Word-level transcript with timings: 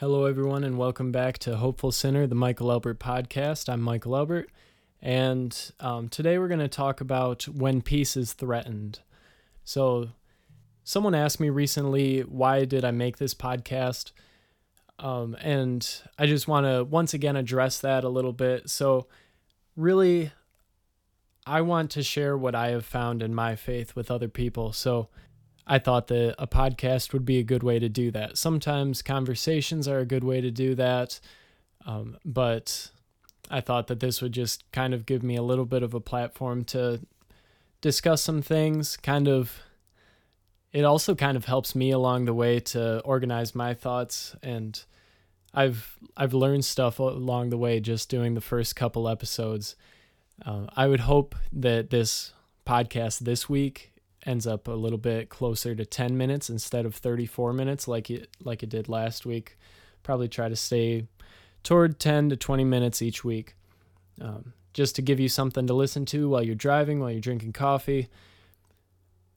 Hello, 0.00 0.26
everyone, 0.26 0.62
and 0.62 0.78
welcome 0.78 1.10
back 1.10 1.38
to 1.38 1.56
Hopeful 1.56 1.90
Center, 1.90 2.24
the 2.28 2.36
Michael 2.36 2.70
Albert 2.70 3.00
podcast. 3.00 3.68
I'm 3.68 3.80
Michael 3.80 4.16
Albert, 4.16 4.48
and 5.02 5.72
um, 5.80 6.08
today 6.08 6.38
we're 6.38 6.46
going 6.46 6.60
to 6.60 6.68
talk 6.68 7.00
about 7.00 7.48
when 7.48 7.82
peace 7.82 8.16
is 8.16 8.32
threatened. 8.32 9.00
So, 9.64 10.10
someone 10.84 11.16
asked 11.16 11.40
me 11.40 11.50
recently, 11.50 12.20
why 12.20 12.64
did 12.64 12.84
I 12.84 12.92
make 12.92 13.16
this 13.16 13.34
podcast? 13.34 14.12
Um, 15.00 15.36
and 15.40 15.84
I 16.16 16.26
just 16.26 16.46
want 16.46 16.66
to 16.66 16.84
once 16.84 17.12
again 17.12 17.34
address 17.34 17.80
that 17.80 18.04
a 18.04 18.08
little 18.08 18.32
bit. 18.32 18.70
So, 18.70 19.08
really, 19.74 20.30
I 21.44 21.60
want 21.62 21.90
to 21.90 22.04
share 22.04 22.38
what 22.38 22.54
I 22.54 22.68
have 22.68 22.86
found 22.86 23.20
in 23.20 23.34
my 23.34 23.56
faith 23.56 23.96
with 23.96 24.12
other 24.12 24.28
people. 24.28 24.72
So, 24.72 25.08
I 25.68 25.78
thought 25.78 26.06
that 26.06 26.34
a 26.38 26.46
podcast 26.46 27.12
would 27.12 27.26
be 27.26 27.38
a 27.38 27.44
good 27.44 27.62
way 27.62 27.78
to 27.78 27.90
do 27.90 28.10
that. 28.12 28.38
Sometimes 28.38 29.02
conversations 29.02 29.86
are 29.86 29.98
a 29.98 30.06
good 30.06 30.24
way 30.24 30.40
to 30.40 30.50
do 30.50 30.74
that, 30.76 31.20
um, 31.84 32.16
but 32.24 32.90
I 33.50 33.60
thought 33.60 33.86
that 33.88 34.00
this 34.00 34.22
would 34.22 34.32
just 34.32 34.70
kind 34.72 34.94
of 34.94 35.04
give 35.04 35.22
me 35.22 35.36
a 35.36 35.42
little 35.42 35.66
bit 35.66 35.82
of 35.82 35.92
a 35.92 36.00
platform 36.00 36.64
to 36.66 37.00
discuss 37.82 38.22
some 38.22 38.40
things. 38.40 38.96
Kind 38.96 39.28
of, 39.28 39.60
it 40.72 40.84
also 40.84 41.14
kind 41.14 41.36
of 41.36 41.44
helps 41.44 41.74
me 41.74 41.90
along 41.90 42.24
the 42.24 42.34
way 42.34 42.60
to 42.60 43.00
organize 43.00 43.54
my 43.54 43.74
thoughts, 43.74 44.34
and 44.42 44.82
I've 45.52 45.98
I've 46.16 46.32
learned 46.32 46.64
stuff 46.64 46.98
along 46.98 47.50
the 47.50 47.58
way 47.58 47.78
just 47.78 48.08
doing 48.08 48.32
the 48.32 48.40
first 48.40 48.74
couple 48.74 49.06
episodes. 49.06 49.76
Uh, 50.44 50.66
I 50.74 50.86
would 50.86 51.00
hope 51.00 51.34
that 51.52 51.90
this 51.90 52.32
podcast 52.66 53.20
this 53.20 53.50
week 53.50 53.92
ends 54.28 54.46
up 54.46 54.68
a 54.68 54.72
little 54.72 54.98
bit 54.98 55.30
closer 55.30 55.74
to 55.74 55.86
10 55.86 56.16
minutes 56.16 56.50
instead 56.50 56.84
of 56.84 56.94
34 56.94 57.54
minutes 57.54 57.88
like 57.88 58.10
it 58.10 58.28
like 58.44 58.62
it 58.62 58.68
did 58.68 58.88
last 58.88 59.24
week. 59.24 59.56
Probably 60.02 60.28
try 60.28 60.50
to 60.50 60.56
stay 60.56 61.06
toward 61.64 61.98
10 61.98 62.28
to 62.28 62.36
20 62.36 62.64
minutes 62.64 63.00
each 63.00 63.24
week. 63.24 63.56
Um, 64.20 64.52
just 64.74 64.94
to 64.96 65.02
give 65.02 65.18
you 65.18 65.28
something 65.28 65.66
to 65.66 65.72
listen 65.72 66.04
to 66.06 66.28
while 66.28 66.42
you're 66.42 66.54
driving, 66.54 67.00
while 67.00 67.10
you're 67.10 67.20
drinking 67.20 67.52
coffee. 67.52 68.08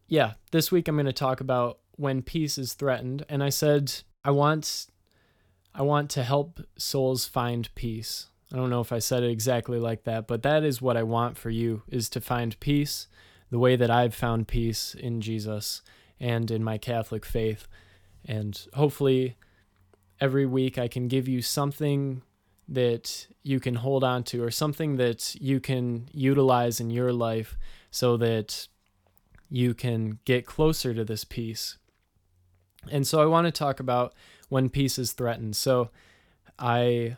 Yeah, 0.07 0.33
this 0.51 0.71
week 0.71 0.87
I'm 0.87 0.95
going 0.95 1.05
to 1.05 1.13
talk 1.13 1.39
about 1.39 1.79
when 1.95 2.21
peace 2.21 2.57
is 2.57 2.73
threatened 2.73 3.25
and 3.29 3.41
I 3.41 3.49
said 3.49 3.93
I 4.25 4.31
want 4.31 4.87
I 5.73 5.83
want 5.83 6.09
to 6.11 6.23
help 6.23 6.59
souls 6.77 7.25
find 7.25 7.73
peace. 7.75 8.27
I 8.51 8.57
don't 8.57 8.69
know 8.69 8.81
if 8.81 8.91
I 8.91 8.99
said 8.99 9.23
it 9.23 9.31
exactly 9.31 9.79
like 9.79 10.03
that, 10.03 10.27
but 10.27 10.43
that 10.43 10.65
is 10.65 10.81
what 10.81 10.97
I 10.97 11.03
want 11.03 11.37
for 11.37 11.49
you 11.49 11.83
is 11.87 12.09
to 12.09 12.19
find 12.19 12.59
peace 12.59 13.07
the 13.51 13.59
way 13.59 13.75
that 13.75 13.91
I've 13.91 14.15
found 14.15 14.47
peace 14.47 14.95
in 14.95 15.21
Jesus 15.21 15.81
and 16.19 16.49
in 16.49 16.63
my 16.63 16.77
Catholic 16.77 17.25
faith. 17.25 17.67
And 18.25 18.59
hopefully, 18.73 19.37
every 20.19 20.45
week 20.45 20.77
I 20.77 20.87
can 20.87 21.07
give 21.07 21.27
you 21.27 21.41
something 21.41 22.23
that 22.67 23.27
you 23.43 23.59
can 23.59 23.75
hold 23.75 24.03
on 24.03 24.23
to 24.23 24.43
or 24.43 24.49
something 24.49 24.95
that 24.95 25.35
you 25.35 25.59
can 25.59 26.07
utilize 26.13 26.79
in 26.79 26.89
your 26.89 27.11
life 27.11 27.57
so 27.89 28.15
that 28.17 28.67
you 29.49 29.73
can 29.73 30.19
get 30.23 30.45
closer 30.45 30.93
to 30.93 31.03
this 31.03 31.25
peace. 31.25 31.77
And 32.89 33.05
so 33.05 33.21
I 33.21 33.25
want 33.25 33.45
to 33.45 33.51
talk 33.51 33.79
about 33.79 34.13
when 34.47 34.69
peace 34.69 34.97
is 34.97 35.11
threatened. 35.11 35.55
So 35.55 35.89
I 36.57 37.17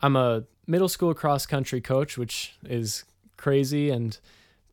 I'm 0.00 0.16
a 0.16 0.44
middle 0.66 0.88
school 0.88 1.14
cross 1.14 1.46
country 1.46 1.80
coach, 1.80 2.18
which 2.18 2.56
is 2.64 3.04
crazy 3.36 3.90
and 3.90 4.18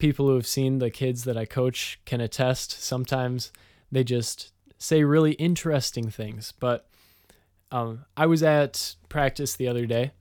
people 0.01 0.25
who 0.25 0.33
have 0.33 0.47
seen 0.47 0.79
the 0.79 0.89
kids 0.89 1.25
that 1.25 1.37
I 1.37 1.45
coach 1.45 1.99
can 2.05 2.19
attest. 2.19 2.83
Sometimes 2.83 3.51
they 3.91 4.03
just 4.03 4.51
say 4.79 5.03
really 5.03 5.33
interesting 5.33 6.09
things. 6.09 6.51
But 6.59 6.87
um, 7.71 8.05
I 8.17 8.25
was 8.25 8.41
at 8.41 8.95
practice 9.09 9.55
the 9.55 9.67
other 9.67 9.85
day 9.85 10.11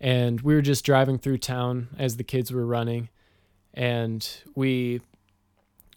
and 0.00 0.40
we 0.40 0.52
were 0.52 0.62
just 0.62 0.84
driving 0.84 1.16
through 1.16 1.38
town 1.38 1.88
as 1.96 2.16
the 2.16 2.24
kids 2.24 2.52
were 2.52 2.66
running 2.66 3.08
and 3.72 4.28
we 4.56 5.00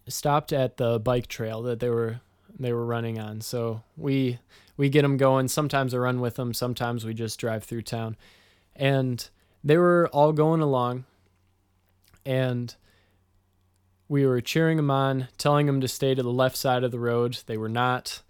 stopped 0.08 0.54
at 0.54 0.78
the 0.78 1.00
bike 1.00 1.26
trail 1.26 1.64
that 1.64 1.80
they 1.80 1.90
were 1.90 2.22
they 2.60 2.74
were 2.74 2.86
running 2.86 3.18
on 3.18 3.40
so 3.40 3.82
we 3.96 4.38
we 4.76 4.90
get 4.90 5.04
them 5.04 5.16
going 5.16 5.48
sometimes 5.48 5.94
i 5.94 5.98
run 5.98 6.20
with 6.20 6.36
them 6.36 6.54
sometimes 6.54 7.06
we 7.06 7.14
just 7.14 7.40
drive 7.40 7.64
through 7.64 7.82
town 7.82 8.18
and 8.76 9.30
they 9.64 9.78
were 9.78 10.10
all 10.12 10.34
going 10.34 10.60
along 10.60 11.06
and 12.26 12.76
we 14.12 14.26
were 14.26 14.42
cheering 14.42 14.76
them 14.76 14.92
on, 14.92 15.30
telling 15.38 15.68
them 15.68 15.80
to 15.80 15.88
stay 15.88 16.14
to 16.14 16.22
the 16.22 16.30
left 16.30 16.58
side 16.58 16.84
of 16.84 16.92
the 16.92 17.00
road. 17.00 17.38
They 17.46 17.56
were 17.56 17.70
not. 17.70 18.22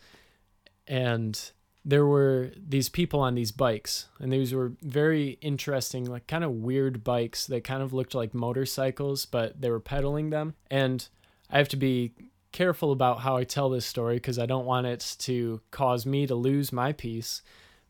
And 0.87 1.51
there 1.83 2.05
were 2.05 2.51
these 2.55 2.87
people 2.87 3.19
on 3.19 3.33
these 3.33 3.51
bikes, 3.51 4.07
and 4.19 4.31
these 4.31 4.53
were 4.53 4.73
very 4.83 5.39
interesting, 5.41 6.05
like 6.05 6.27
kind 6.27 6.43
of 6.43 6.51
weird 6.51 7.03
bikes 7.03 7.47
that 7.47 7.63
kind 7.63 7.81
of 7.81 7.93
looked 7.93 8.13
like 8.13 8.35
motorcycles, 8.35 9.25
but 9.25 9.59
they 9.59 9.71
were 9.71 9.79
pedaling 9.79 10.29
them. 10.29 10.53
And 10.69 11.07
I 11.49 11.57
have 11.57 11.69
to 11.69 11.77
be 11.77 12.13
careful 12.51 12.91
about 12.91 13.21
how 13.21 13.37
I 13.37 13.43
tell 13.43 13.71
this 13.71 13.87
story 13.87 14.17
because 14.17 14.37
I 14.37 14.45
don't 14.45 14.67
want 14.67 14.85
it 14.85 15.15
to 15.21 15.61
cause 15.71 16.05
me 16.05 16.27
to 16.27 16.35
lose 16.35 16.71
my 16.71 16.91
peace. 16.91 17.41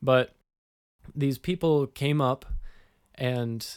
But 0.01 0.34
these 1.13 1.38
people 1.38 1.88
came 1.88 2.22
up 2.22 2.46
and 3.16 3.68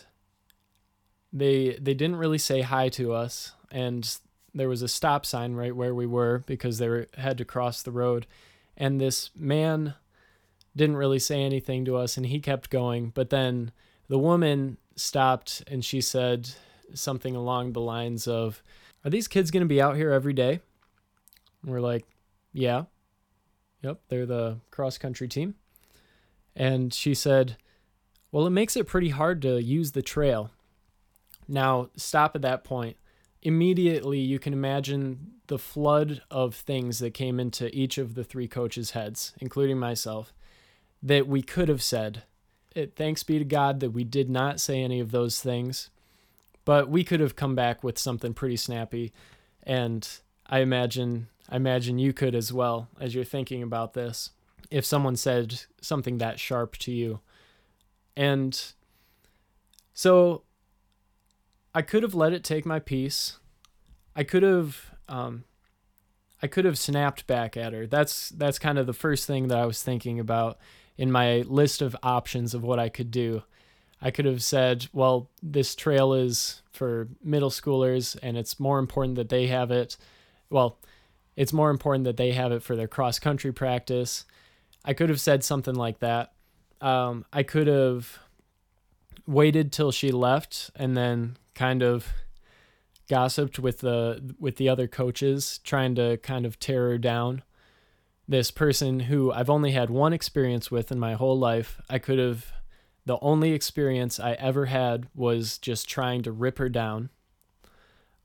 they 1.35 1.77
they 1.81 1.95
didn't 1.95 2.17
really 2.17 2.39
say 2.39 2.63
hi 2.63 2.89
to 2.91 3.13
us. 3.13 3.53
And 3.71 4.09
there 4.55 4.69
was 4.69 4.83
a 4.83 4.89
stop 4.89 5.27
sign 5.27 5.55
right 5.55 5.75
where 5.75 5.95
we 5.95 6.07
were 6.07 6.45
because 6.47 6.79
they 6.79 6.89
were, 6.89 7.09
had 7.19 7.37
to 7.39 7.45
cross 7.45 7.83
the 7.83 7.91
road. 7.91 8.27
And 8.77 9.01
this 9.01 9.31
man 9.35 9.95
didn't 10.77 10.97
really 10.97 11.19
say 11.19 11.43
anything 11.43 11.85
to 11.85 11.97
us 11.97 12.17
and 12.17 12.27
he 12.27 12.39
kept 12.39 12.71
going. 12.71 13.11
But 13.15 13.31
then 13.31 13.73
the 14.09 14.19
woman 14.19 14.79
stopped 14.95 15.65
and 15.67 15.85
she 15.85 16.01
said 16.01 16.51
something 16.95 17.35
along 17.35 17.73
the 17.73 17.81
lines 17.81 18.29
of 18.29 18.63
are 19.05 19.11
these 19.11 19.29
kids 19.29 19.51
going 19.51 19.63
to 19.63 19.69
be 19.69 19.83
out 19.83 19.97
here 19.97 20.13
every 20.13 20.33
day? 20.33 20.61
And 21.63 21.73
we're 21.73 21.81
like 21.81 22.07
yeah. 22.53 22.85
Yep 23.83 24.01
they're 24.09 24.27
the 24.27 24.59
cross 24.71 24.99
country 24.99 25.27
team. 25.27 25.57
And 26.55 26.95
she 26.95 27.13
said 27.13 27.57
well 28.31 28.47
it 28.47 28.51
makes 28.51 28.77
it 28.77 28.87
pretty 28.87 29.11
hard 29.11 29.43
to 29.43 29.61
use 29.61 29.93
the 29.93 30.03
trail 30.03 30.53
now 31.49 31.89
stop 31.97 32.35
at 32.35 32.43
that 32.43 32.65
point 32.65 32.97
immediately 33.45 34.19
you 34.19 34.39
can 34.39 34.53
imagine 34.53 35.33
the 35.47 35.59
flood 35.59 36.23
of 36.31 36.55
things 36.55 36.99
that 36.99 37.13
came 37.13 37.39
into 37.39 37.73
each 37.77 37.99
of 37.99 38.15
the 38.15 38.25
three 38.25 38.49
coaches' 38.49 38.93
heads, 38.93 39.35
including 39.39 39.79
myself, 39.79 40.33
that 41.03 41.29
we 41.29 41.43
could 41.43 41.69
have 41.69 41.83
said. 41.83 42.23
It, 42.75 42.97
thanks 42.97 43.23
be 43.23 43.39
to 43.39 43.45
God 43.45 43.81
that 43.81 43.91
we 43.91 44.03
did 44.03 44.31
not 44.31 44.59
say 44.59 44.83
any 44.83 44.99
of 44.99 45.11
those 45.11 45.41
things, 45.41 45.91
but 46.65 46.89
we 46.89 47.05
could 47.05 47.21
have 47.21 47.37
come 47.37 47.55
back 47.55 47.85
with 47.85 47.99
something 47.99 48.33
pretty 48.33 48.57
snappy, 48.57 49.13
and 49.63 50.09
I 50.47 50.61
imagine 50.61 51.29
I 51.49 51.57
imagine 51.57 51.99
you 51.99 52.15
could 52.15 52.35
as 52.35 52.55
well 52.55 52.89
as 52.99 53.15
you're 53.15 53.23
thinking 53.23 53.63
about 53.63 53.93
this. 53.93 54.31
If 54.71 54.87
someone 54.87 55.15
said 55.15 55.61
something 55.83 56.17
that 56.19 56.41
sharp 56.41 56.79
to 56.79 56.91
you, 56.91 57.21
and 58.17 58.73
so 59.93 60.44
I 61.75 61.83
could 61.83 62.03
have 62.03 62.15
let 62.15 62.33
it 62.33 62.45
take 62.45 62.65
my 62.65 62.79
peace. 62.79 63.39
I 64.15 64.23
could 64.23 64.43
have 64.43 64.91
um, 65.09 65.45
I 66.43 66.47
could 66.47 66.65
have 66.65 66.79
snapped 66.79 67.27
back 67.27 67.57
at 67.57 67.73
her. 67.73 67.87
That's 67.87 68.29
that's 68.31 68.59
kind 68.59 68.79
of 68.79 68.87
the 68.87 68.93
first 68.93 69.27
thing 69.27 69.49
that 69.49 69.59
I 69.59 69.67
was 69.67 69.83
thinking 69.83 70.21
about 70.21 70.59
in 70.97 71.11
my 71.11 71.39
list 71.47 71.83
of 71.83 71.97
options 72.03 72.55
of 72.55 72.63
what 72.63 72.79
I 72.79 72.89
could 72.89 73.11
do. 73.11 73.43
I 74.01 74.11
could 74.11 74.27
have 74.27 74.43
said, 74.43 74.87
well, 74.93 75.31
this 75.43 75.75
trail 75.75 76.13
is 76.13 76.63
for 76.73 77.09
middle 77.23 77.51
schoolers 77.51 78.19
and 78.23 78.37
it's 78.37 78.61
more 78.61 78.79
important 78.79 79.17
that 79.17 79.31
they 79.31 79.47
have 79.47 79.71
it. 79.71 79.97
Well, 80.51 80.79
it's 81.37 81.53
more 81.53 81.71
important 81.71 82.05
that 82.05 82.17
they 82.17 82.33
have 82.33 82.53
it 82.53 82.63
for 82.63 82.77
their 82.77 82.87
cross 82.87 83.19
country 83.19 83.53
practice. 83.53 84.25
I 84.85 84.93
could 84.93 85.09
have 85.09 85.21
said 85.21 85.43
something 85.43 85.75
like 85.75 86.01
that. 86.01 86.33
Um, 86.81 87.25
I 87.33 87.43
could 87.43 87.67
have 87.67 88.19
waited 89.27 89.73
till 89.73 89.91
she 89.91 90.13
left 90.13 90.71
and 90.77 90.95
then 90.97 91.39
kind 91.55 91.83
of 91.83 92.07
gossiped 93.09 93.59
with 93.59 93.81
the 93.81 94.35
with 94.39 94.57
the 94.57 94.69
other 94.69 94.87
coaches 94.87 95.59
trying 95.65 95.95
to 95.95 96.17
kind 96.19 96.47
of 96.47 96.59
tear 96.59 96.91
her 96.91 96.99
down. 96.99 97.43
This 98.27 98.51
person 98.51 99.01
who 99.01 99.33
I've 99.33 99.51
only 99.51 99.73
had 99.73 99.91
one 99.91 100.13
experience 100.13 100.71
with 100.71 100.91
in 100.91 100.99
my 100.99 101.15
whole 101.15 101.39
life 101.39 101.81
I 101.91 101.99
could 101.99 102.19
have 102.19 102.53
the 103.07 103.19
only 103.21 103.53
experience 103.53 104.19
I 104.19 104.33
ever 104.33 104.67
had 104.67 105.09
was 105.15 105.59
just 105.59 105.89
trying 105.89 106.23
to 106.23 106.33
rip 106.33 106.59
her 106.59 106.71
down. 106.71 107.11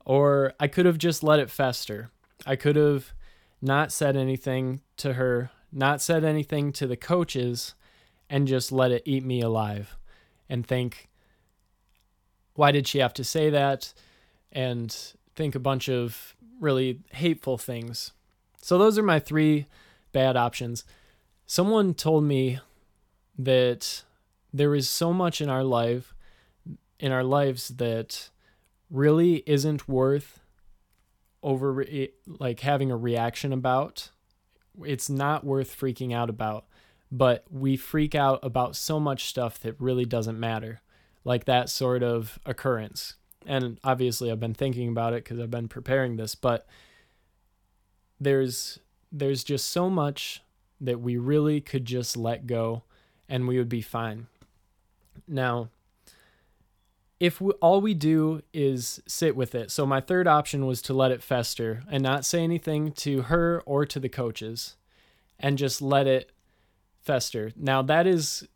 Or 0.06 0.54
I 0.58 0.68
could 0.68 0.86
have 0.86 0.96
just 0.96 1.22
let 1.22 1.38
it 1.38 1.50
fester. 1.50 2.10
I 2.46 2.56
could 2.56 2.76
have 2.76 3.12
not 3.60 3.92
said 3.92 4.16
anything 4.16 4.80
to 4.96 5.14
her 5.14 5.50
not 5.72 6.00
said 6.00 6.24
anything 6.24 6.72
to 6.72 6.86
the 6.86 6.96
coaches 6.96 7.74
and 8.28 8.48
just 8.48 8.72
let 8.72 8.90
it 8.90 9.02
eat 9.04 9.24
me 9.24 9.40
alive 9.40 9.96
and 10.48 10.66
think 10.66 11.08
why 12.54 12.72
did 12.72 12.86
she 12.86 12.98
have 12.98 13.14
to 13.14 13.24
say 13.24 13.50
that? 13.50 13.92
And 14.52 14.96
think 15.34 15.54
a 15.54 15.60
bunch 15.60 15.88
of 15.88 16.34
really 16.60 17.00
hateful 17.12 17.56
things. 17.56 18.12
So 18.60 18.78
those 18.78 18.98
are 18.98 19.02
my 19.02 19.18
three 19.18 19.66
bad 20.12 20.36
options. 20.36 20.84
someone 21.46 21.94
told 21.94 22.24
me 22.24 22.60
that 23.38 24.04
there 24.52 24.74
is 24.74 24.88
so 24.88 25.12
much 25.12 25.40
in 25.40 25.48
our 25.48 25.64
life 25.64 26.14
in 26.98 27.12
our 27.12 27.24
lives 27.24 27.68
that 27.68 28.28
really 28.90 29.42
isn't 29.46 29.88
worth 29.88 30.40
over 31.42 31.84
like 32.26 32.60
having 32.60 32.90
a 32.90 32.96
reaction 32.96 33.52
about 33.52 34.10
it's 34.84 35.08
not 35.08 35.44
worth 35.44 35.78
freaking 35.78 36.14
out 36.14 36.28
about 36.28 36.66
but 37.10 37.44
we 37.50 37.76
freak 37.76 38.14
out 38.14 38.38
about 38.42 38.76
so 38.76 39.00
much 39.00 39.24
stuff 39.24 39.58
that 39.60 39.80
really 39.80 40.04
doesn't 40.04 40.38
matter 40.38 40.80
like 41.24 41.44
that 41.44 41.68
sort 41.68 42.02
of 42.02 42.38
occurrence. 42.46 43.14
And 43.46 43.78
obviously 43.82 44.30
I've 44.30 44.40
been 44.40 44.54
thinking 44.54 44.88
about 44.88 45.12
it 45.12 45.24
cuz 45.24 45.38
I've 45.38 45.50
been 45.50 45.68
preparing 45.68 46.16
this 46.16 46.34
but 46.34 46.66
there's 48.20 48.78
there's 49.10 49.42
just 49.42 49.70
so 49.70 49.90
much 49.90 50.42
that 50.80 51.00
we 51.00 51.16
really 51.16 51.60
could 51.60 51.84
just 51.84 52.16
let 52.16 52.46
go 52.46 52.82
and 53.28 53.46
we 53.46 53.58
would 53.58 53.68
be 53.68 53.82
fine. 53.82 54.26
Now, 55.26 55.68
if 57.18 57.40
we, 57.40 57.52
all 57.60 57.80
we 57.80 57.92
do 57.92 58.42
is 58.54 59.02
sit 59.06 59.36
with 59.36 59.54
it, 59.54 59.70
so 59.70 59.84
my 59.84 60.00
third 60.00 60.26
option 60.26 60.66
was 60.66 60.80
to 60.82 60.94
let 60.94 61.10
it 61.10 61.22
fester 61.22 61.82
and 61.90 62.02
not 62.02 62.24
say 62.24 62.42
anything 62.42 62.92
to 62.92 63.22
her 63.22 63.62
or 63.66 63.84
to 63.84 64.00
the 64.00 64.08
coaches 64.08 64.76
and 65.38 65.58
just 65.58 65.82
let 65.82 66.06
it 66.06 66.32
fester. 66.98 67.52
Now, 67.56 67.82
that 67.82 68.06
is 68.06 68.48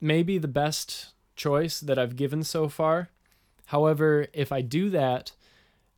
maybe 0.00 0.38
the 0.38 0.48
best 0.48 1.08
choice 1.36 1.80
that 1.80 1.98
I've 1.98 2.16
given 2.16 2.42
so 2.42 2.68
far. 2.68 3.10
However, 3.66 4.26
if 4.32 4.52
I 4.52 4.60
do 4.62 4.90
that, 4.90 5.32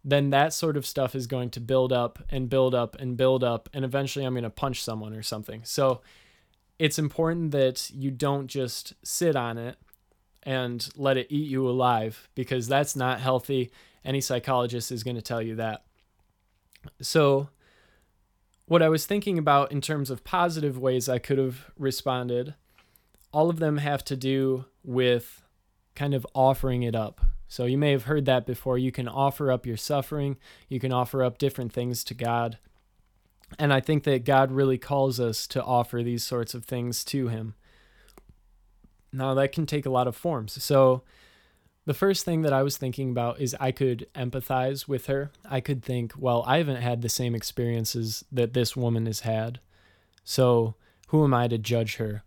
then 0.05 0.31
that 0.31 0.53
sort 0.53 0.77
of 0.77 0.87
stuff 0.87 1.15
is 1.15 1.27
going 1.27 1.51
to 1.51 1.61
build 1.61 1.93
up 1.93 2.19
and 2.31 2.49
build 2.49 2.75
up 2.75 2.97
and 2.99 3.17
build 3.17 3.45
up, 3.45 3.69
and 3.73 3.85
eventually 3.85 4.25
I'm 4.25 4.35
going 4.35 4.45
to 4.45 4.51
punch 4.51 4.83
someone 4.83 5.13
or 5.13 5.23
something. 5.23 5.63
So 5.65 6.01
it's 6.79 6.99
important 6.99 7.51
that 7.51 7.91
you 7.91 8.11
don't 8.11 8.47
just 8.47 8.95
sit 9.05 9.37
on 9.37 9.59
it 9.59 9.77
and 10.45 10.89
let 10.97 11.17
it 11.17 11.27
eat 11.31 11.49
you 11.49 11.69
alive 11.69 12.29
because 12.35 12.69
that's 12.69 12.95
not 12.95 13.21
healthy. 13.21 13.71
Any 14.05 14.21
psychologist 14.21 14.93
is 14.93 15.03
going 15.03 15.17
to 15.17 15.23
tell 15.23 15.43
you 15.43 15.57
that. 15.57 15.85
So, 17.03 17.51
what 18.67 18.83
I 18.83 18.89
was 18.89 19.07
thinking 19.07 19.39
about 19.39 19.73
in 19.73 19.81
terms 19.81 20.11
of 20.11 20.25
positive 20.25 20.79
ways 20.79 21.09
I 21.09 21.19
could 21.19 21.39
have 21.39 21.71
responded, 21.77 22.55
all 23.33 23.51
of 23.51 23.59
them 23.59 23.79
have 23.79 24.05
to 24.05 24.17
do 24.17 24.67
with 24.89 25.43
kind 25.95 26.15
of 26.15 26.27
offering 26.35 26.83
it 26.83 26.95
up. 26.95 27.21
So, 27.47 27.65
you 27.65 27.79
may 27.79 27.93
have 27.93 28.05
heard 28.05 28.25
that 28.25 28.47
before. 28.47 28.79
You 28.79 28.93
can 28.93 29.09
offer 29.09 29.53
up 29.53 29.67
your 29.67 29.77
suffering, 29.77 30.37
you 30.69 30.81
can 30.81 30.93
offer 30.93 31.23
up 31.23 31.39
different 31.39 31.73
things 31.73 32.03
to 32.05 32.15
God. 32.15 32.59
And 33.59 33.73
I 33.73 33.81
think 33.81 34.05
that 34.05 34.25
God 34.25 34.53
really 34.53 34.77
calls 34.77 35.19
us 35.19 35.47
to 35.49 35.63
offer 35.63 36.03
these 36.03 36.25
sorts 36.25 36.53
of 36.55 36.65
things 36.65 37.05
to 37.05 37.29
Him. 37.29 37.55
Now, 39.13 39.35
that 39.35 39.53
can 39.53 39.67
take 39.67 39.87
a 39.87 39.91
lot 39.91 40.07
of 40.07 40.17
forms. 40.17 40.63
So, 40.63 41.03
the 41.87 41.95
first 41.95 42.27
thing 42.27 42.43
that 42.43 42.53
I 42.53 42.63
was 42.63 42.77
thinking 42.77 43.11
about 43.11 43.41
is 43.41 43.57
I 43.59 43.73
could 43.73 44.07
empathize 44.15 44.87
with 44.87 45.07
her. 45.07 45.31
I 45.49 45.61
could 45.61 45.83
think, 45.83 46.13
well, 46.19 46.45
I 46.47 46.59
haven't 46.59 46.83
had 46.83 47.01
the 47.01 47.09
same 47.09 47.35
experiences 47.35 48.25
that 48.31 48.53
this 48.53 48.77
woman 48.77 49.07
has 49.07 49.21
had. 49.21 49.61
So, 50.23 50.75
who 51.09 51.25
am 51.25 51.33
I 51.33 51.49
to 51.49 51.57
judge 51.57 51.97
her? 51.97 52.25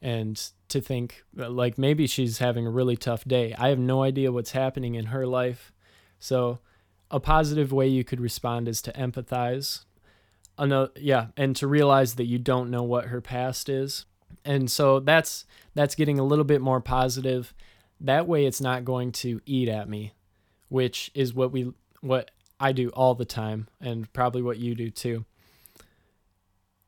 And 0.00 0.40
to 0.68 0.80
think, 0.80 1.24
like, 1.34 1.76
maybe 1.76 2.06
she's 2.06 2.38
having 2.38 2.66
a 2.66 2.70
really 2.70 2.96
tough 2.96 3.24
day. 3.24 3.54
I 3.58 3.68
have 3.68 3.78
no 3.78 4.02
idea 4.02 4.30
what's 4.30 4.52
happening 4.52 4.94
in 4.94 5.06
her 5.06 5.26
life. 5.26 5.72
So, 6.20 6.60
a 7.10 7.18
positive 7.18 7.72
way 7.72 7.88
you 7.88 8.04
could 8.04 8.20
respond 8.20 8.68
is 8.68 8.80
to 8.82 8.92
empathize, 8.92 9.84
another 10.58 10.90
yeah 10.96 11.26
and 11.36 11.54
to 11.56 11.66
realize 11.66 12.16
that 12.16 12.26
you 12.26 12.38
don't 12.38 12.70
know 12.70 12.82
what 12.82 13.06
her 13.06 13.20
past 13.20 13.68
is 13.68 14.04
and 14.44 14.70
so 14.70 15.00
that's 15.00 15.46
that's 15.74 15.94
getting 15.94 16.18
a 16.18 16.24
little 16.24 16.44
bit 16.44 16.60
more 16.60 16.80
positive 16.80 17.54
that 18.00 18.26
way 18.26 18.44
it's 18.44 18.60
not 18.60 18.84
going 18.84 19.12
to 19.12 19.40
eat 19.46 19.68
at 19.68 19.88
me 19.88 20.12
which 20.68 21.10
is 21.14 21.32
what 21.32 21.52
we 21.52 21.72
what 22.00 22.30
I 22.60 22.72
do 22.72 22.88
all 22.90 23.14
the 23.14 23.24
time 23.24 23.68
and 23.80 24.12
probably 24.12 24.42
what 24.42 24.58
you 24.58 24.74
do 24.74 24.90
too 24.90 25.24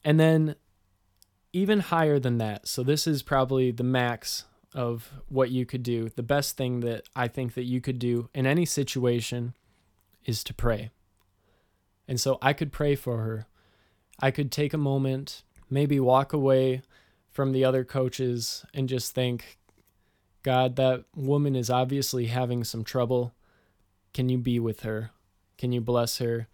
and 0.05 0.19
then 0.19 0.57
even 1.53 1.81
higher 1.81 2.19
than 2.19 2.39
that 2.39 2.67
so 2.67 2.83
this 2.83 3.07
is 3.07 3.23
probably 3.23 3.71
the 3.71 3.85
max 3.85 4.45
of 4.75 5.13
what 5.29 5.51
you 5.51 5.67
could 5.67 5.83
do 5.83 6.09
the 6.11 6.23
best 6.23 6.57
thing 6.57 6.81
that 6.81 7.03
I 7.17 7.29
think 7.29 7.55
that 7.55 7.65
you 7.65 7.81
could 7.81 7.99
do 7.99 8.29
in 8.35 8.47
any 8.47 8.65
situation 8.65 9.55
is 10.25 10.45
to 10.45 10.55
pray 10.55 10.91
and 12.07 12.21
so 12.21 12.39
I 12.41 12.53
could 12.53 12.73
pray 12.73 12.95
for 12.95 13.19
her 13.19 13.47
I 14.21 14.31
could 14.31 14.53
take 14.53 14.75
a 14.75 14.79
moment, 14.79 15.43
maybe 15.71 15.99
walk 15.99 16.33
away 16.33 16.83
from 17.31 17.53
the 17.53 17.65
other 17.65 17.85
coaches 17.85 18.67
and 18.75 18.89
just 18.89 19.15
think, 19.15 19.59
God, 20.43 20.77
that 20.77 21.05
woman 21.17 21.57
is 21.57 21.71
obviously 21.71 22.27
having 22.27 22.63
some 22.63 22.85
trouble. 22.85 23.35
Can 24.13 24.29
you 24.29 24.37
be 24.37 24.61
with 24.61 24.81
her? 24.81 25.11
Can 25.57 25.73
you 25.73 25.81
bless 25.81 26.19
her 26.19 26.49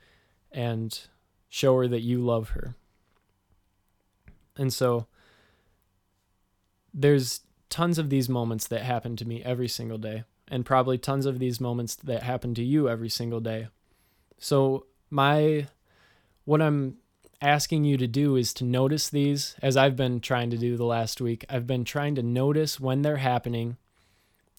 and 0.53 0.99
show 1.49 1.77
her 1.79 1.89
that 1.89 2.03
you 2.03 2.21
love 2.21 2.51
her? 2.51 2.77
And 4.57 4.73
so 4.73 5.07
there's 6.93 7.41
tons 7.69 7.99
of 7.99 8.11
these 8.11 8.29
moments 8.29 8.67
that 8.69 8.83
happen 8.83 9.17
to 9.17 9.25
me 9.25 9.43
every 9.45 9.69
single 9.69 9.99
day, 9.99 10.25
and 10.49 10.65
probably 10.65 10.99
tons 10.99 11.27
of 11.27 11.39
these 11.39 11.61
moments 11.61 11.95
that 11.97 12.23
happen 12.23 12.55
to 12.55 12.65
you 12.65 12.89
every 12.89 13.11
single 13.11 13.41
day. 13.41 13.69
So, 14.39 14.87
my 15.11 15.67
what 16.45 16.63
I'm 16.63 16.97
asking 17.43 17.85
you 17.85 17.97
to 17.99 18.07
do 18.07 18.37
is 18.37 18.55
to 18.55 18.65
notice 18.65 19.09
these, 19.11 19.57
as 19.61 19.77
I've 19.77 19.97
been 19.97 20.21
trying 20.21 20.51
to 20.51 20.57
do 20.57 20.77
the 20.77 20.85
last 20.85 21.21
week. 21.21 21.45
I've 21.49 21.67
been 21.67 21.85
trying 21.85 22.15
to 22.15 22.23
notice 22.23 22.81
when 22.81 23.03
they're 23.03 23.17
happening 23.19 23.77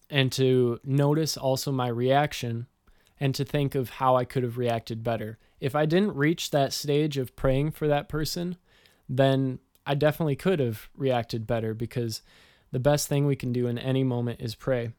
and 0.09 0.31
to 0.33 0.79
notice 0.83 1.37
also 1.37 1.71
my 1.71 1.87
reaction 1.87 2.67
and 3.19 3.33
to 3.35 3.43
think 3.43 3.73
of 3.73 3.89
how 3.89 4.15
I 4.15 4.25
could 4.25 4.43
have 4.43 4.57
reacted 4.57 5.03
better. 5.03 5.37
If 5.59 5.75
I 5.75 5.85
didn't 5.85 6.15
reach 6.15 6.51
that 6.51 6.71
stage 6.71 7.17
of 7.17 7.35
praying 7.35 7.71
for 7.71 7.87
that 7.87 8.07
person, 8.09 8.57
then 9.09 9.59
I 9.87 9.95
definitely 9.95 10.35
could 10.35 10.59
have 10.59 10.89
reacted 10.95 11.47
better 11.47 11.73
because 11.73 12.21
the 12.71 12.79
best 12.79 13.07
thing 13.07 13.25
we 13.25 13.35
can 13.35 13.53
do 13.53 13.67
in 13.67 13.77
any 13.79 14.03
moment 14.03 14.41
is 14.41 14.53
pray. 14.53 14.91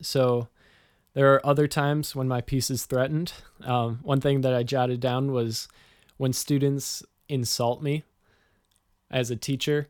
So, 0.00 0.48
there 1.14 1.34
are 1.34 1.44
other 1.44 1.66
times 1.66 2.14
when 2.14 2.28
my 2.28 2.40
peace 2.40 2.70
is 2.70 2.86
threatened. 2.86 3.32
Um, 3.64 3.98
one 4.02 4.20
thing 4.20 4.42
that 4.42 4.54
I 4.54 4.62
jotted 4.62 5.00
down 5.00 5.32
was 5.32 5.66
when 6.18 6.32
students 6.32 7.02
insult 7.28 7.82
me 7.82 8.04
as 9.10 9.30
a 9.30 9.36
teacher, 9.36 9.88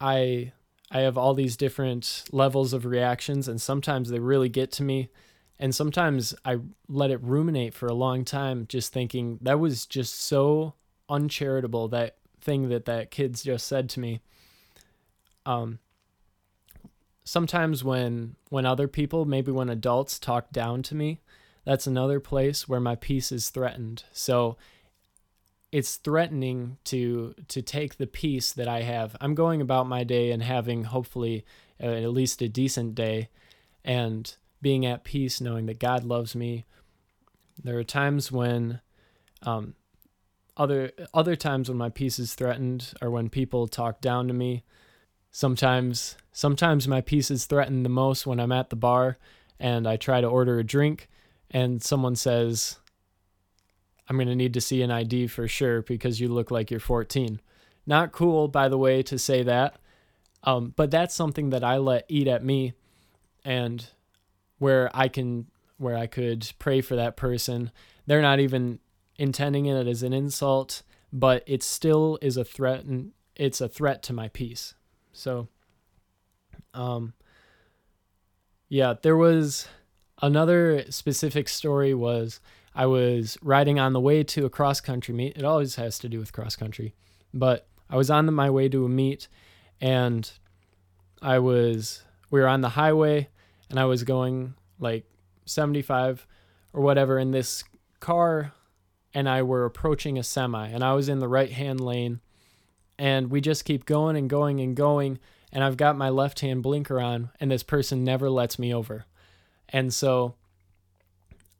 I 0.00 0.52
I 0.90 1.00
have 1.00 1.16
all 1.16 1.32
these 1.32 1.56
different 1.56 2.24
levels 2.32 2.74
of 2.74 2.84
reactions 2.84 3.48
and 3.48 3.60
sometimes 3.60 4.10
they 4.10 4.18
really 4.18 4.50
get 4.50 4.70
to 4.72 4.82
me 4.82 5.08
and 5.58 5.74
sometimes 5.74 6.34
I 6.44 6.58
let 6.86 7.10
it 7.10 7.22
ruminate 7.22 7.72
for 7.72 7.86
a 7.86 7.94
long 7.94 8.26
time 8.26 8.66
just 8.68 8.92
thinking 8.92 9.38
that 9.40 9.58
was 9.58 9.86
just 9.86 10.20
so 10.20 10.74
uncharitable 11.08 11.88
that 11.88 12.16
thing 12.42 12.68
that 12.68 12.84
that 12.84 13.10
kids 13.10 13.42
just 13.42 13.66
said 13.66 13.88
to 13.90 14.00
me. 14.00 14.20
Um 15.46 15.78
sometimes 17.24 17.84
when 17.84 18.36
when 18.50 18.66
other 18.66 18.88
people, 18.88 19.24
maybe 19.24 19.52
when 19.52 19.68
adults 19.68 20.18
talk 20.18 20.50
down 20.52 20.82
to 20.82 20.94
me, 20.94 21.20
that's 21.64 21.86
another 21.86 22.20
place 22.20 22.68
where 22.68 22.80
my 22.80 22.96
peace 22.96 23.32
is 23.32 23.50
threatened. 23.50 24.04
So 24.12 24.56
it's 25.70 25.96
threatening 25.96 26.78
to 26.84 27.34
to 27.48 27.62
take 27.62 27.96
the 27.96 28.06
peace 28.06 28.52
that 28.52 28.68
I 28.68 28.82
have. 28.82 29.16
I'm 29.20 29.34
going 29.34 29.60
about 29.60 29.86
my 29.86 30.04
day 30.04 30.30
and 30.30 30.42
having 30.42 30.84
hopefully 30.84 31.44
at 31.80 32.10
least 32.10 32.42
a 32.42 32.48
decent 32.48 32.94
day 32.94 33.28
and 33.84 34.34
being 34.60 34.86
at 34.86 35.04
peace 35.04 35.40
knowing 35.40 35.66
that 35.66 35.80
God 35.80 36.04
loves 36.04 36.36
me. 36.36 36.64
There 37.62 37.78
are 37.78 37.84
times 37.84 38.30
when 38.30 38.80
um, 39.42 39.74
other 40.56 40.92
other 41.14 41.36
times 41.36 41.68
when 41.68 41.78
my 41.78 41.88
peace 41.88 42.18
is 42.18 42.34
threatened 42.34 42.92
or 43.00 43.10
when 43.10 43.28
people 43.28 43.66
talk 43.66 44.00
down 44.00 44.28
to 44.28 44.34
me. 44.34 44.64
Sometimes 45.30 46.16
sometimes 46.32 46.86
my 46.86 47.00
peace 47.00 47.30
is 47.30 47.46
threatened 47.46 47.84
the 47.84 47.90
most 47.90 48.26
when 48.26 48.38
I'm 48.38 48.52
at 48.52 48.70
the 48.70 48.76
bar 48.76 49.18
and 49.58 49.86
I 49.86 49.96
try 49.96 50.20
to 50.20 50.26
order 50.26 50.58
a 50.58 50.64
drink 50.64 51.08
and 51.50 51.82
someone 51.82 52.16
says 52.16 52.78
I'm 54.08 54.16
going 54.16 54.28
to 54.28 54.34
need 54.34 54.54
to 54.54 54.60
see 54.60 54.82
an 54.82 54.90
ID 54.90 55.28
for 55.28 55.48
sure 55.48 55.82
because 55.82 56.20
you 56.20 56.28
look 56.28 56.50
like 56.50 56.70
you're 56.70 56.80
14. 56.80 57.40
Not 57.86 58.12
cool, 58.12 58.48
by 58.48 58.68
the 58.68 58.78
way, 58.78 59.02
to 59.04 59.18
say 59.18 59.42
that. 59.42 59.76
Um, 60.44 60.74
but 60.76 60.90
that's 60.90 61.14
something 61.14 61.50
that 61.50 61.64
I 61.64 61.78
let 61.78 62.04
eat 62.08 62.28
at 62.28 62.44
me 62.44 62.74
and 63.44 63.86
where 64.58 64.90
I 64.92 65.08
can, 65.08 65.46
where 65.78 65.96
I 65.96 66.06
could 66.06 66.50
pray 66.58 66.80
for 66.80 66.96
that 66.96 67.16
person. 67.16 67.70
They're 68.06 68.22
not 68.22 68.40
even 68.40 68.80
intending 69.16 69.66
it 69.66 69.86
as 69.86 70.02
an 70.02 70.12
insult, 70.12 70.82
but 71.12 71.42
it 71.46 71.62
still 71.62 72.18
is 72.22 72.36
a 72.36 72.44
threat 72.44 72.84
and 72.84 73.12
it's 73.36 73.60
a 73.60 73.68
threat 73.68 74.02
to 74.04 74.12
my 74.12 74.28
peace. 74.28 74.74
So, 75.12 75.48
um, 76.74 77.14
yeah, 78.68 78.94
there 79.02 79.16
was 79.16 79.68
another 80.20 80.84
specific 80.90 81.48
story 81.48 81.92
was 81.92 82.40
I 82.74 82.86
was 82.86 83.36
riding 83.42 83.78
on 83.78 83.92
the 83.92 84.00
way 84.00 84.24
to 84.24 84.46
a 84.46 84.50
cross 84.50 84.80
country 84.80 85.14
meet. 85.14 85.36
It 85.36 85.44
always 85.44 85.76
has 85.76 85.98
to 86.00 86.08
do 86.08 86.18
with 86.18 86.32
cross 86.32 86.56
country. 86.56 86.94
But 87.34 87.66
I 87.90 87.96
was 87.96 88.10
on 88.10 88.32
my 88.32 88.48
way 88.48 88.68
to 88.70 88.84
a 88.84 88.88
meet 88.88 89.28
and 89.80 90.30
I 91.20 91.38
was 91.38 92.02
we 92.30 92.40
were 92.40 92.48
on 92.48 92.62
the 92.62 92.70
highway 92.70 93.28
and 93.68 93.78
I 93.78 93.84
was 93.84 94.04
going 94.04 94.54
like 94.78 95.04
75 95.44 96.26
or 96.72 96.80
whatever 96.80 97.18
in 97.18 97.30
this 97.30 97.64
car 98.00 98.52
and 99.14 99.28
I 99.28 99.42
were 99.42 99.64
approaching 99.64 100.18
a 100.18 100.22
semi 100.22 100.68
and 100.68 100.82
I 100.82 100.94
was 100.94 101.08
in 101.08 101.18
the 101.18 101.28
right 101.28 101.50
hand 101.50 101.80
lane 101.80 102.20
and 102.98 103.30
we 103.30 103.40
just 103.40 103.64
keep 103.64 103.84
going 103.84 104.16
and 104.16 104.28
going 104.28 104.60
and 104.60 104.76
going 104.76 105.18
and 105.52 105.62
I've 105.62 105.76
got 105.76 105.96
my 105.96 106.08
left 106.08 106.40
hand 106.40 106.62
blinker 106.62 107.00
on 107.00 107.30
and 107.40 107.50
this 107.50 107.62
person 107.62 108.04
never 108.04 108.30
lets 108.30 108.58
me 108.58 108.72
over. 108.72 109.04
And 109.68 109.92
so 109.92 110.34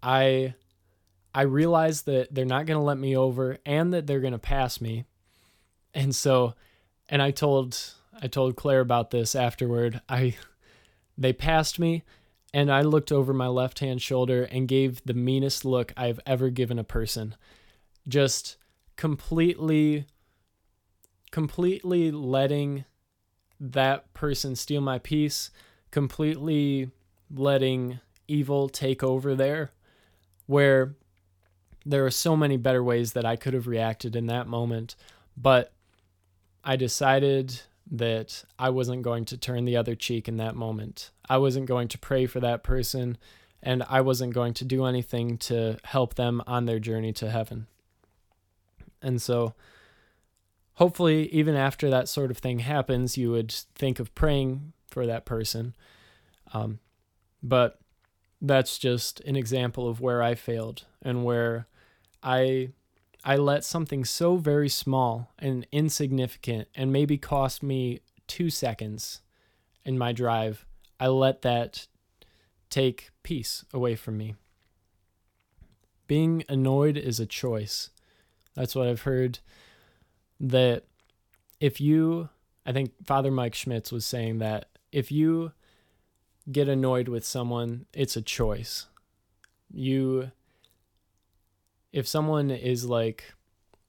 I 0.02 0.54
I 1.34 1.42
realize 1.42 2.02
that 2.02 2.34
they're 2.34 2.44
not 2.44 2.66
going 2.66 2.78
to 2.78 2.84
let 2.84 2.98
me 2.98 3.16
over 3.16 3.58
and 3.64 3.92
that 3.94 4.06
they're 4.06 4.20
going 4.20 4.34
to 4.34 4.38
pass 4.38 4.80
me. 4.80 5.04
And 5.94 6.14
so 6.14 6.54
and 7.08 7.22
I 7.22 7.30
told 7.30 7.78
I 8.20 8.28
told 8.28 8.56
Claire 8.56 8.80
about 8.80 9.10
this 9.10 9.34
afterward. 9.34 10.00
I 10.08 10.36
they 11.18 11.32
passed 11.32 11.78
me 11.78 12.02
and 12.54 12.70
I 12.70 12.82
looked 12.82 13.10
over 13.10 13.32
my 13.32 13.46
left 13.48 13.78
hand 13.78 14.02
shoulder 14.02 14.44
and 14.44 14.68
gave 14.68 15.02
the 15.04 15.14
meanest 15.14 15.64
look 15.64 15.92
I've 15.96 16.20
ever 16.26 16.50
given 16.50 16.78
a 16.78 16.84
person. 16.84 17.34
Just 18.06 18.56
completely, 18.96 20.06
completely 21.30 22.10
letting 22.10 22.84
that 23.58 24.12
person 24.12 24.54
steal 24.56 24.80
my 24.80 24.98
peace, 24.98 25.50
completely 25.90 26.90
letting 27.34 28.00
evil 28.28 28.68
take 28.68 29.02
over 29.02 29.34
there, 29.34 29.72
where 30.46 30.94
there 31.86 32.04
are 32.04 32.10
so 32.10 32.36
many 32.36 32.56
better 32.56 32.82
ways 32.82 33.12
that 33.12 33.24
I 33.24 33.36
could 33.36 33.54
have 33.54 33.66
reacted 33.66 34.14
in 34.14 34.26
that 34.26 34.46
moment. 34.46 34.94
But 35.36 35.72
I 36.62 36.76
decided 36.76 37.62
that 37.92 38.44
I 38.58 38.70
wasn't 38.70 39.02
going 39.02 39.26
to 39.26 39.36
turn 39.36 39.66
the 39.66 39.76
other 39.76 39.94
cheek 39.94 40.26
in 40.26 40.38
that 40.38 40.56
moment. 40.56 41.10
I 41.28 41.36
wasn't 41.36 41.66
going 41.66 41.88
to 41.88 41.98
pray 41.98 42.24
for 42.24 42.40
that 42.40 42.62
person, 42.62 43.18
and 43.62 43.84
I 43.88 44.00
wasn't 44.00 44.32
going 44.32 44.54
to 44.54 44.64
do 44.64 44.86
anything 44.86 45.36
to 45.38 45.76
help 45.84 46.14
them 46.14 46.42
on 46.46 46.64
their 46.64 46.78
journey 46.78 47.12
to 47.12 47.30
heaven. 47.30 47.66
And 49.02 49.20
so, 49.20 49.54
hopefully, 50.74 51.28
even 51.28 51.54
after 51.54 51.90
that 51.90 52.08
sort 52.08 52.30
of 52.30 52.38
thing 52.38 52.60
happens, 52.60 53.18
you 53.18 53.30
would 53.30 53.52
think 53.74 54.00
of 54.00 54.14
praying 54.14 54.72
for 54.86 55.06
that 55.06 55.26
person. 55.26 55.74
Um, 56.54 56.78
but 57.42 57.78
that's 58.40 58.78
just 58.78 59.20
an 59.20 59.36
example 59.36 59.86
of 59.86 60.00
where 60.00 60.22
I 60.22 60.34
failed 60.34 60.86
and 61.02 61.24
where 61.24 61.66
I 62.22 62.70
I 63.24 63.36
let 63.36 63.64
something 63.64 64.04
so 64.04 64.36
very 64.36 64.68
small 64.68 65.32
and 65.38 65.66
insignificant 65.70 66.68
and 66.74 66.92
maybe 66.92 67.18
cost 67.18 67.62
me 67.62 68.00
two 68.26 68.50
seconds 68.50 69.20
in 69.84 69.98
my 69.98 70.12
drive, 70.12 70.66
I 70.98 71.08
let 71.08 71.42
that 71.42 71.86
take 72.70 73.10
peace 73.22 73.64
away 73.72 73.94
from 73.94 74.16
me. 74.16 74.34
Being 76.06 76.44
annoyed 76.48 76.96
is 76.96 77.20
a 77.20 77.26
choice. 77.26 77.90
That's 78.54 78.74
what 78.74 78.88
I've 78.88 79.02
heard. 79.02 79.38
That 80.40 80.84
if 81.60 81.80
you, 81.80 82.28
I 82.66 82.72
think 82.72 82.92
Father 83.04 83.30
Mike 83.30 83.54
Schmitz 83.54 83.92
was 83.92 84.04
saying 84.04 84.38
that 84.38 84.66
if 84.90 85.12
you 85.12 85.52
get 86.50 86.68
annoyed 86.68 87.08
with 87.08 87.24
someone, 87.24 87.86
it's 87.92 88.16
a 88.16 88.22
choice. 88.22 88.86
You 89.72 90.32
if 91.92 92.06
someone 92.06 92.50
is 92.50 92.84
like 92.84 93.32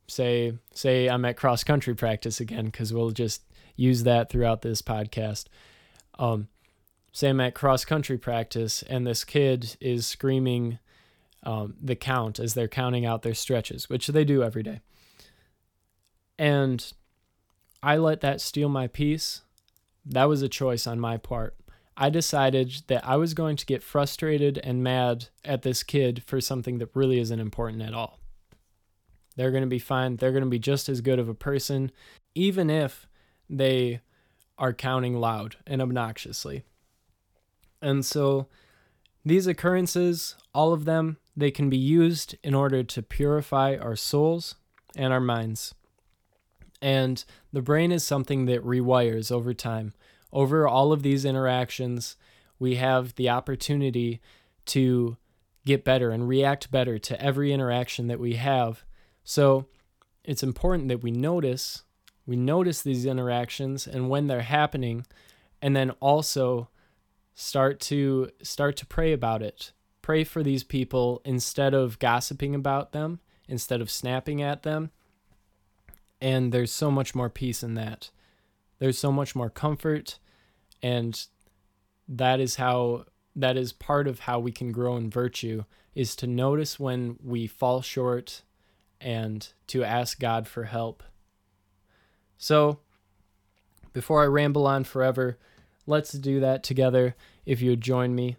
say 0.07 0.53
say 0.73 1.07
I'm 1.07 1.25
at 1.25 1.37
cross 1.37 1.63
country 1.63 1.95
practice 1.95 2.39
again 2.39 2.71
cuz 2.71 2.93
we'll 2.93 3.11
just 3.11 3.43
use 3.75 4.03
that 4.03 4.29
throughout 4.29 4.61
this 4.61 4.81
podcast. 4.81 5.45
Um 6.19 6.47
say 7.11 7.29
I'm 7.29 7.39
at 7.41 7.55
cross 7.55 7.85
country 7.85 8.17
practice 8.17 8.83
and 8.83 9.07
this 9.07 9.23
kid 9.23 9.77
is 9.79 10.05
screaming 10.05 10.79
um, 11.43 11.75
the 11.81 11.95
count 11.95 12.39
as 12.39 12.53
they're 12.53 12.67
counting 12.67 13.05
out 13.05 13.21
their 13.21 13.33
stretches, 13.33 13.89
which 13.89 14.07
they 14.07 14.23
do 14.23 14.43
every 14.43 14.63
day. 14.63 14.79
And 16.39 16.91
I 17.81 17.97
let 17.97 18.21
that 18.21 18.41
steal 18.41 18.69
my 18.69 18.87
peace. 18.87 19.41
That 20.05 20.25
was 20.25 20.41
a 20.41 20.49
choice 20.49 20.87
on 20.87 20.99
my 20.99 21.17
part. 21.17 21.55
I 21.95 22.09
decided 22.09 22.83
that 22.87 23.07
I 23.07 23.17
was 23.17 23.33
going 23.33 23.55
to 23.57 23.65
get 23.65 23.83
frustrated 23.83 24.59
and 24.63 24.83
mad 24.83 25.27
at 25.45 25.61
this 25.61 25.83
kid 25.83 26.23
for 26.25 26.41
something 26.41 26.79
that 26.79 26.95
really 26.95 27.19
isn't 27.19 27.39
important 27.39 27.83
at 27.83 27.93
all. 27.93 28.19
They're 29.35 29.51
going 29.51 29.63
to 29.63 29.67
be 29.67 29.79
fine. 29.79 30.15
They're 30.15 30.31
going 30.31 30.43
to 30.43 30.49
be 30.49 30.59
just 30.59 30.89
as 30.89 31.01
good 31.01 31.19
of 31.19 31.29
a 31.29 31.33
person, 31.33 31.91
even 32.35 32.69
if 32.69 33.07
they 33.49 34.01
are 34.57 34.73
counting 34.73 35.15
loud 35.19 35.57
and 35.67 35.81
obnoxiously. 35.81 36.63
And 37.81 38.05
so 38.05 38.47
these 39.25 39.47
occurrences, 39.47 40.35
all 40.53 40.73
of 40.73 40.85
them, 40.85 41.17
they 41.35 41.51
can 41.51 41.69
be 41.69 41.77
used 41.77 42.35
in 42.43 42.53
order 42.53 42.83
to 42.83 43.01
purify 43.01 43.75
our 43.75 43.95
souls 43.95 44.55
and 44.95 45.11
our 45.11 45.19
minds. 45.19 45.73
And 46.81 47.23
the 47.51 47.61
brain 47.61 47.91
is 47.91 48.03
something 48.03 48.45
that 48.45 48.63
rewires 48.63 49.31
over 49.31 49.53
time 49.53 49.93
over 50.33 50.67
all 50.67 50.91
of 50.91 51.03
these 51.03 51.23
interactions, 51.23 52.17
we 52.59 52.75
have 52.75 53.15
the 53.15 53.29
opportunity 53.29 54.19
to 54.65 55.15
get 55.65 55.85
better 55.85 56.11
and 56.11 56.27
react 56.27 56.69
better 56.71 56.99
to 56.99 57.21
every 57.21 57.53
interaction 57.53 58.07
that 58.07 58.19
we 58.19 58.35
have. 58.35 58.83
So 59.23 59.67
it's 60.25 60.43
important 60.43 60.89
that 60.89 61.01
we 61.01 61.11
notice 61.11 61.83
we 62.25 62.35
notice 62.35 62.81
these 62.81 63.05
interactions 63.05 63.85
and 63.85 64.09
when 64.09 64.27
they're 64.27 64.41
happening 64.41 65.05
and 65.61 65.75
then 65.75 65.91
also 65.99 66.69
start 67.33 67.79
to 67.81 68.29
start 68.41 68.77
to 68.77 68.85
pray 68.85 69.11
about 69.11 69.41
it. 69.41 69.71
Pray 70.01 70.23
for 70.23 70.43
these 70.43 70.63
people 70.63 71.21
instead 71.25 71.73
of 71.73 71.99
gossiping 71.99 72.55
about 72.55 72.91
them, 72.91 73.19
instead 73.47 73.81
of 73.81 73.91
snapping 73.91 74.41
at 74.41 74.63
them. 74.63 74.91
And 76.21 76.51
there's 76.53 76.71
so 76.71 76.89
much 76.89 77.15
more 77.15 77.29
peace 77.29 77.63
in 77.63 77.75
that. 77.75 78.09
There's 78.79 78.97
so 78.97 79.11
much 79.11 79.35
more 79.35 79.49
comfort 79.49 80.19
and 80.83 81.25
that 82.07 82.39
is 82.39 82.57
how 82.57 83.05
that 83.35 83.57
is 83.57 83.73
part 83.73 84.07
of 84.07 84.19
how 84.19 84.37
we 84.37 84.51
can 84.51 84.71
grow 84.71 84.95
in 84.95 85.09
virtue 85.09 85.63
is 85.95 86.15
to 86.17 86.27
notice 86.27 86.79
when 86.79 87.17
we 87.23 87.47
fall 87.47 87.81
short 87.81 88.43
and 89.01 89.53
to 89.65 89.83
ask 89.83 90.19
God 90.19 90.47
for 90.47 90.65
help. 90.65 91.01
So, 92.37 92.79
before 93.91 94.21
I 94.21 94.27
ramble 94.27 94.67
on 94.67 94.83
forever, 94.83 95.39
let's 95.87 96.11
do 96.11 96.39
that 96.41 96.63
together. 96.63 97.15
If 97.45 97.61
you 97.61 97.71
would 97.71 97.81
join 97.81 98.13
me, 98.13 98.37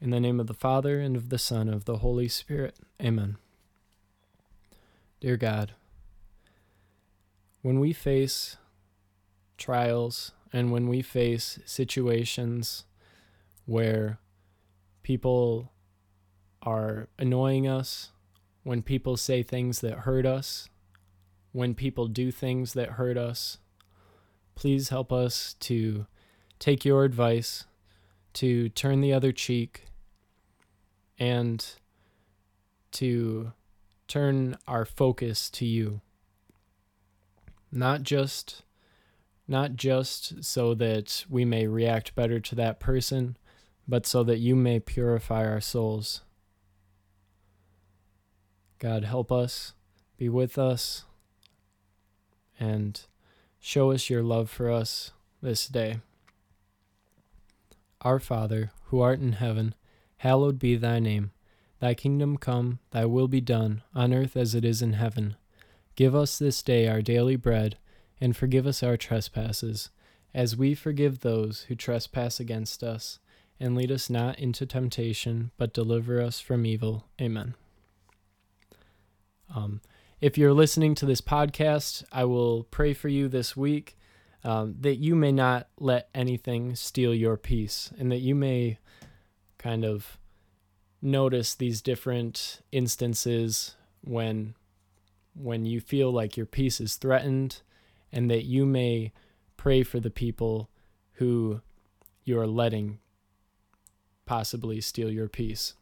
in 0.00 0.10
the 0.10 0.20
name 0.20 0.40
of 0.40 0.46
the 0.46 0.54
Father, 0.54 1.00
and 1.00 1.16
of 1.16 1.30
the 1.30 1.38
Son, 1.38 1.62
and 1.62 1.74
of 1.74 1.86
the 1.86 1.98
Holy 1.98 2.28
Spirit. 2.28 2.76
Amen. 3.02 3.36
Dear 5.20 5.36
God, 5.36 5.72
when 7.62 7.80
we 7.80 7.92
face 7.92 8.56
trials 9.56 10.32
and 10.54 10.70
when 10.70 10.86
we 10.86 11.02
face 11.02 11.58
situations 11.64 12.84
where 13.66 14.20
people 15.02 15.72
are 16.62 17.08
annoying 17.18 17.66
us, 17.66 18.12
when 18.62 18.80
people 18.80 19.16
say 19.16 19.42
things 19.42 19.80
that 19.80 19.98
hurt 20.00 20.24
us, 20.24 20.68
when 21.50 21.74
people 21.74 22.06
do 22.06 22.30
things 22.30 22.72
that 22.74 22.90
hurt 22.90 23.16
us, 23.16 23.58
please 24.54 24.90
help 24.90 25.12
us 25.12 25.54
to 25.58 26.06
take 26.60 26.84
your 26.84 27.02
advice, 27.02 27.64
to 28.34 28.68
turn 28.68 29.00
the 29.00 29.12
other 29.12 29.32
cheek, 29.32 29.86
and 31.18 31.74
to 32.92 33.50
turn 34.06 34.56
our 34.68 34.84
focus 34.84 35.50
to 35.50 35.66
you. 35.66 36.00
Not 37.72 38.04
just 38.04 38.62
not 39.46 39.76
just 39.76 40.42
so 40.42 40.74
that 40.74 41.24
we 41.28 41.44
may 41.44 41.66
react 41.66 42.14
better 42.14 42.40
to 42.40 42.54
that 42.54 42.80
person, 42.80 43.36
but 43.86 44.06
so 44.06 44.22
that 44.24 44.38
you 44.38 44.56
may 44.56 44.80
purify 44.80 45.46
our 45.46 45.60
souls. 45.60 46.22
God, 48.78 49.04
help 49.04 49.30
us, 49.30 49.74
be 50.16 50.28
with 50.28 50.58
us, 50.58 51.04
and 52.58 53.00
show 53.60 53.90
us 53.92 54.08
your 54.08 54.22
love 54.22 54.48
for 54.48 54.70
us 54.70 55.12
this 55.42 55.66
day. 55.66 55.98
Our 58.00 58.18
Father, 58.18 58.72
who 58.86 59.00
art 59.00 59.20
in 59.20 59.32
heaven, 59.32 59.74
hallowed 60.18 60.58
be 60.58 60.76
thy 60.76 60.98
name. 60.98 61.32
Thy 61.80 61.94
kingdom 61.94 62.38
come, 62.38 62.78
thy 62.92 63.04
will 63.04 63.28
be 63.28 63.40
done, 63.40 63.82
on 63.94 64.14
earth 64.14 64.36
as 64.36 64.54
it 64.54 64.64
is 64.64 64.80
in 64.80 64.94
heaven. 64.94 65.36
Give 65.96 66.14
us 66.14 66.38
this 66.38 66.62
day 66.62 66.88
our 66.88 67.02
daily 67.02 67.36
bread 67.36 67.76
and 68.24 68.34
forgive 68.34 68.66
us 68.66 68.82
our 68.82 68.96
trespasses, 68.96 69.90
as 70.32 70.56
we 70.56 70.74
forgive 70.74 71.20
those 71.20 71.66
who 71.68 71.74
trespass 71.74 72.40
against 72.40 72.82
us. 72.82 73.18
And 73.60 73.76
lead 73.76 73.92
us 73.92 74.08
not 74.08 74.38
into 74.38 74.64
temptation, 74.64 75.50
but 75.58 75.74
deliver 75.74 76.22
us 76.22 76.40
from 76.40 76.64
evil. 76.64 77.06
Amen. 77.20 77.54
Um, 79.54 79.82
if 80.22 80.38
you're 80.38 80.54
listening 80.54 80.94
to 80.94 81.06
this 81.06 81.20
podcast, 81.20 82.02
I 82.10 82.24
will 82.24 82.64
pray 82.64 82.94
for 82.94 83.08
you 83.08 83.28
this 83.28 83.58
week 83.58 83.98
um, 84.42 84.76
that 84.80 84.96
you 84.96 85.14
may 85.14 85.30
not 85.30 85.68
let 85.78 86.08
anything 86.14 86.76
steal 86.76 87.14
your 87.14 87.36
peace 87.36 87.92
and 87.98 88.10
that 88.10 88.20
you 88.20 88.34
may 88.34 88.78
kind 89.58 89.84
of 89.84 90.16
notice 91.02 91.54
these 91.54 91.82
different 91.82 92.62
instances 92.72 93.74
when 94.00 94.54
when 95.34 95.66
you 95.66 95.80
feel 95.80 96.10
like 96.10 96.38
your 96.38 96.46
peace 96.46 96.80
is 96.80 96.96
threatened 96.96 97.60
and 98.14 98.30
that 98.30 98.44
you 98.44 98.64
may 98.64 99.12
pray 99.56 99.82
for 99.82 100.00
the 100.00 100.10
people 100.10 100.70
who 101.14 101.60
you're 102.22 102.46
letting 102.46 103.00
possibly 104.24 104.80
steal 104.80 105.10
your 105.10 105.28
peace. 105.28 105.74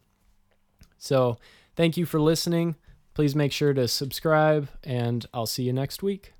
So, 0.99 1.39
thank 1.77 1.97
you 1.97 2.07
for 2.07 2.21
listening. 2.21 2.77
Please 3.15 3.37
make 3.37 3.53
sure 3.53 3.75
to 3.75 3.87
subscribe, 3.87 4.69
and 4.83 5.27
I'll 5.35 5.47
see 5.47 5.65
you 5.65 5.73
next 5.73 6.03
week. 6.03 6.33